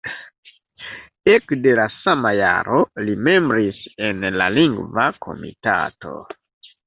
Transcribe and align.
Ekde 1.33 1.73
la 1.79 1.83
sama 1.97 2.31
jaro 2.39 2.79
li 3.05 3.13
membris 3.27 3.83
en 4.07 4.25
la 4.43 4.49
Lingva 4.57 5.07
Komitato. 5.27 6.15